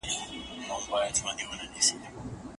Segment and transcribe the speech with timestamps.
[0.67, 1.95] نو خوند ورکوي.